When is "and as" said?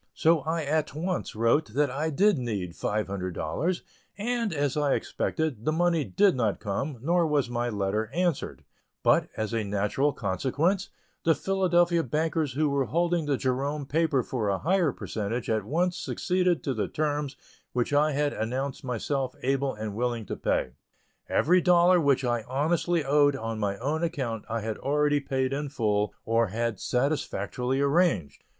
4.17-4.75